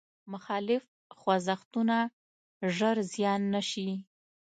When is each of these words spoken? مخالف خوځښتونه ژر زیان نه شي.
مخالف 0.31 0.83
خوځښتونه 1.17 1.97
ژر 2.75 2.97
زیان 3.13 3.41
نه 3.53 3.61
شي. 3.69 3.89